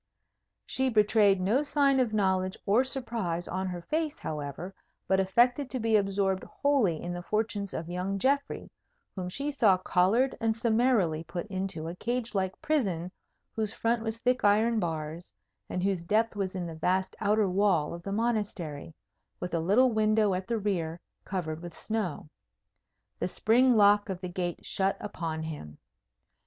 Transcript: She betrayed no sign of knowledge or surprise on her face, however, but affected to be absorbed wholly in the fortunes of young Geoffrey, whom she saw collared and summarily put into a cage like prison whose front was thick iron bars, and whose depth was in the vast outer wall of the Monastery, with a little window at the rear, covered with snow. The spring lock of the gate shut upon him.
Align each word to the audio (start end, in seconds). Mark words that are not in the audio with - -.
She 0.65 0.89
betrayed 0.89 1.39
no 1.39 1.61
sign 1.61 1.99
of 1.99 2.11
knowledge 2.11 2.57
or 2.65 2.83
surprise 2.83 3.47
on 3.47 3.67
her 3.67 3.83
face, 3.83 4.17
however, 4.17 4.73
but 5.07 5.19
affected 5.19 5.69
to 5.69 5.79
be 5.79 5.95
absorbed 5.95 6.43
wholly 6.43 6.99
in 6.99 7.13
the 7.13 7.21
fortunes 7.21 7.71
of 7.71 7.87
young 7.87 8.17
Geoffrey, 8.17 8.71
whom 9.15 9.29
she 9.29 9.51
saw 9.51 9.77
collared 9.77 10.35
and 10.41 10.55
summarily 10.55 11.23
put 11.23 11.45
into 11.51 11.87
a 11.87 11.95
cage 11.95 12.33
like 12.33 12.59
prison 12.63 13.11
whose 13.55 13.73
front 13.73 14.01
was 14.01 14.17
thick 14.19 14.43
iron 14.43 14.79
bars, 14.79 15.31
and 15.69 15.83
whose 15.83 16.03
depth 16.03 16.35
was 16.35 16.55
in 16.55 16.65
the 16.65 16.73
vast 16.73 17.15
outer 17.19 17.47
wall 17.47 17.93
of 17.93 18.01
the 18.01 18.11
Monastery, 18.11 18.95
with 19.39 19.53
a 19.53 19.59
little 19.59 19.91
window 19.91 20.33
at 20.33 20.47
the 20.47 20.57
rear, 20.57 20.99
covered 21.25 21.61
with 21.61 21.77
snow. 21.77 22.27
The 23.19 23.27
spring 23.27 23.77
lock 23.77 24.09
of 24.09 24.19
the 24.19 24.29
gate 24.29 24.65
shut 24.65 24.97
upon 24.99 25.43
him. 25.43 25.77